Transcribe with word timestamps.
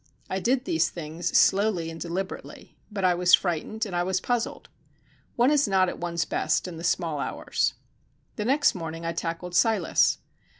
I 0.31 0.39
did 0.39 0.65
these 0.65 0.89
things 0.89 1.37
slowly 1.37 1.91
and 1.91 2.01
deliberately, 2.01 2.75
but 2.89 3.03
I 3.03 3.13
was 3.13 3.35
frightened 3.35 3.85
and 3.85 3.95
I 3.95 4.01
was 4.01 4.19
puzzled. 4.19 4.67
One 5.35 5.51
is 5.51 5.67
not 5.67 5.89
at 5.89 5.99
one's 5.99 6.25
best 6.25 6.67
in 6.67 6.77
the 6.77 6.83
small 6.83 7.19
hours. 7.19 7.75
The 8.35 8.45
next 8.45 8.73
morning 8.73 9.05
I 9.05 9.13
tackled 9.13 9.53
Silas. 9.53 10.17